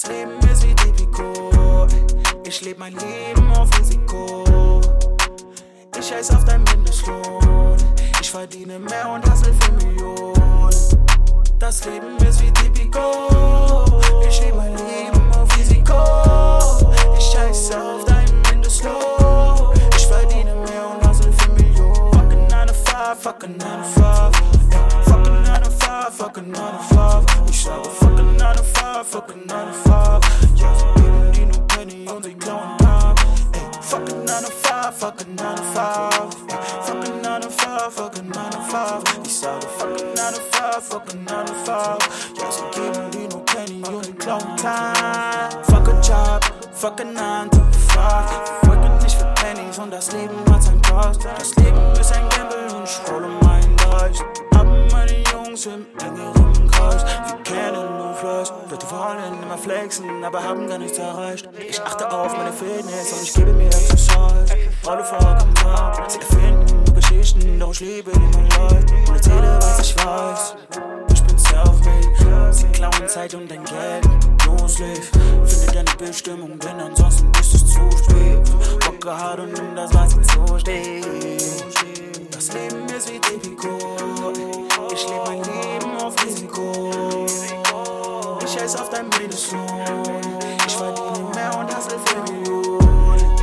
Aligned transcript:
Das 0.00 0.12
Leben 0.12 0.38
ist 0.52 0.62
wie 0.62 0.74
Tipico. 0.76 1.88
Ich 2.44 2.60
lebe 2.60 2.78
mein 2.78 2.92
Leben 2.92 3.50
auf 3.50 3.68
Risiko. 3.76 4.80
Ich 5.98 6.06
scheiß 6.06 6.36
auf 6.36 6.44
dein 6.44 6.62
Mindestlohn. 6.62 7.76
Ich 8.20 8.30
verdiene 8.30 8.78
mehr 8.78 9.10
und 9.10 9.28
hassel 9.28 9.52
für 9.54 9.72
Millionen. 9.72 10.72
Das 11.58 11.84
Leben 11.84 12.16
ist 12.18 12.40
wie 12.40 12.52
Tipico. 12.52 13.00
Ich 14.28 14.40
lebe 14.40 14.58
mein 14.58 14.76
Leben 14.76 15.32
auf 15.32 15.58
Risiko. 15.58 15.98
Ich 17.18 17.24
scheiß 17.24 17.72
auf 17.72 18.04
dein 18.04 18.40
Mindestlohn. 18.42 19.74
Ich 19.96 20.06
verdiene 20.06 20.54
mehr 20.54 20.90
und 20.94 21.08
hassel 21.08 21.32
für 21.32 21.50
Millionen. 21.54 22.12
Fucking 22.12 22.46
9 22.46 22.66
to 22.68 22.74
5, 22.74 23.18
fucking 23.18 23.56
9 23.56 23.82
to 23.82 24.00
5. 24.00 24.57
Fucking 26.18 26.50
9 26.50 26.72
to 26.72 26.78
5, 26.94 27.30
fucking 27.30 27.46
9 27.46 27.46
to 27.46 27.46
5. 27.46 27.48
Ich 27.48 27.62
sage 27.62 27.86
fucking 27.86 28.36
9 28.36 28.56
to 28.56 28.62
5, 28.64 29.06
fucking 29.06 29.46
9 29.46 29.66
to 29.66 29.72
5. 29.72 30.20
Ja, 30.56 30.74
sie 30.74 31.00
geben 31.00 31.32
die 31.32 31.46
nur 31.46 31.60
Penny 31.68 32.04
Tag. 32.40 33.20
Ey, 33.52 33.60
fucking 33.80 34.24
9 34.24 34.44
to 34.44 34.50
5, 34.50 34.94
fucking 34.96 35.36
9 35.36 35.56
to 35.56 35.62
5. 35.62 36.34
Fucking 36.82 37.22
9 37.22 37.40
to 37.40 37.50
5, 37.50 37.94
fucking 37.94 38.28
9 38.30 38.50
to 38.50 38.58
5. 38.58 39.02
Ich 39.24 39.38
sage 39.38 39.64
fucking 39.78 40.14
9 40.16 40.34
to 40.34 40.40
5, 40.40 40.82
fucking 40.82 41.24
9 41.24 41.46
to 41.46 41.54
5. 41.54 41.98
Ja, 42.36 42.50
sie 42.50 42.64
geben 42.74 43.10
die 43.12 43.28
nur 43.28 43.44
Penny 43.44 43.82
und 43.86 44.04
sie 44.04 44.12
klauen 44.14 44.56
Tag. 44.56 45.52
Fuck 45.66 45.88
a 45.88 46.00
Job, 46.00 46.44
fuck 46.72 47.00
a 47.00 47.04
9 47.04 47.48
to 47.52 47.58
5. 47.58 47.94
Wir 47.94 48.68
worken 48.68 48.98
nicht 49.04 49.16
für 49.16 49.34
Pennies 49.36 49.78
und 49.78 49.92
das 49.92 50.10
Leben 50.10 50.34
hat 50.52 50.64
sein 50.64 50.82
Kost. 50.82 51.24
Das 51.24 51.54
Leben 51.54 51.87
Engeren 56.00 56.70
Kreis. 56.70 57.04
Wir 57.04 57.42
kennen 57.42 57.98
nur 57.98 58.14
Fleisch. 58.14 58.48
Leute 58.70 58.90
wollen 58.90 59.42
immer 59.42 59.58
flexen, 59.58 60.24
aber 60.24 60.42
haben 60.42 60.68
gar 60.68 60.78
nichts 60.78 60.98
erreicht. 60.98 61.48
Ich 61.68 61.80
achte 61.80 62.10
auf 62.10 62.36
meine 62.36 62.52
Fitness 62.52 63.12
und 63.12 63.22
ich 63.22 63.34
gebe 63.34 63.52
mir 63.52 63.66
Exercise. 63.66 64.46
Rolle 64.86 65.04
vollkommen 65.04 65.58
ab. 65.66 66.04
Sie 66.08 66.18
erfinden 66.18 66.84
nur 66.84 66.94
Geschichten, 66.94 67.58
doch 67.58 67.72
ich 67.72 67.80
liebe 67.80 68.10
die 68.12 68.18
mein 68.18 68.48
Leid. 68.50 68.92
Und 69.08 69.14
erzähle, 69.14 69.58
was 69.60 69.80
ich 69.80 70.04
weiß. 70.04 70.56
Ich 71.12 71.22
bin 71.22 71.38
self-made. 71.38 72.52
Sie 72.52 72.66
klauen 72.68 73.08
Zeit 73.08 73.34
und 73.34 73.50
dein 73.50 73.64
Geld. 73.64 74.08
Loslef. 74.46 75.10
Finde 75.44 75.72
deine 75.72 75.96
Bestimmung, 75.98 76.58
denn 76.58 76.80
ansonsten 76.80 77.30
ist 77.40 77.54
es 77.54 77.66
zu 77.66 77.80
spät. 77.98 78.50
Rocke 78.86 79.16
hart 79.16 79.40
und 79.40 79.52
nimm 79.52 79.76
das, 79.76 79.92
was 79.94 80.14
dir 80.14 80.22
zusteht. 80.22 81.27
Scheiß 88.68 88.80
auf 88.82 88.90
dein 88.90 89.08
Mindestlohn. 89.18 89.64
Ich 90.66 90.76
verdiene 90.76 91.26
mehr 91.34 91.58
und 91.58 91.74
hassel 91.74 91.98
für 92.04 92.20
Millionen. 92.30 93.34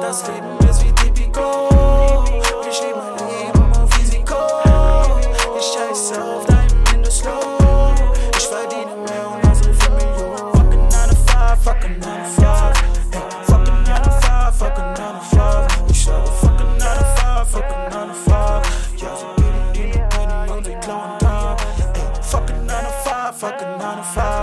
Das 0.00 0.26
Leben 0.26 0.56
ist 0.70 0.82
wie 0.82 0.92
Tipico. 0.92 2.24
Ich 2.66 2.80
lebe 2.80 2.96
mein 2.96 3.28
Leben 3.28 3.72
auf 3.76 3.98
Risiko. 3.98 4.36
Ich 5.58 5.66
scheiß 5.66 6.18
auf 6.18 6.46
dein 6.46 6.66
Mindestlohn. 6.90 7.94
Ich 8.38 8.46
verdiene 8.46 8.96
mehr 9.04 9.28
und 9.34 9.46
hassel 9.46 9.74
für 9.74 9.90
Millionen. 9.90 10.50
Fucking 10.54 10.88
9 10.88 11.10
to 11.10 11.16
5, 11.26 11.62
fucking 11.62 11.98
9 11.98 12.22
to 12.22 12.28
5. 12.40 12.72
Ey, 13.12 13.44
Fucking 13.44 13.82
9 13.84 14.02
to 14.02 14.10
5, 14.10 14.54
fucking 14.56 14.92
9 14.94 14.96
to 14.96 15.36
5. 15.36 15.90
Ich 15.90 16.04
sage 16.04 16.30
fucking 16.40 16.78
9 16.78 16.98
to 16.98 17.04
5, 17.04 17.48
fucking 17.50 17.84
9 17.90 18.08
to 18.08 18.14
5. 18.14 18.32
Ja, 18.96 19.10
sie 19.14 19.26
geben 19.36 19.72
die 19.74 19.98
nur 19.98 20.08
Penny 20.08 20.50
und 20.52 20.64
sie 20.64 20.76
klauen 20.76 21.18
Tag. 21.18 21.60
Fucking 22.22 22.64
9 22.64 22.84
to 22.84 23.10
5, 23.10 23.36
fucking 23.36 23.76
9 23.78 23.96
to 23.98 24.02
5. 24.02 24.33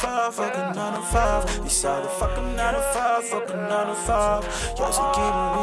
Fucking 0.00 0.34
9 0.34 0.34
to 0.34 0.34
5, 0.34 0.34
fucking 0.34 0.74
9 0.74 0.94
to 0.94 1.02
5. 1.02 1.66
Ich 1.66 1.72
sage 1.72 2.06
fucking 2.18 2.56
9 2.56 2.74
to 2.74 2.80
5, 2.80 3.24
fucking 3.24 3.68
9 3.68 3.86
to 3.86 3.94
5. 3.94 4.74
Ja, 4.78 4.92
sie 4.92 5.02
geben 5.14 5.53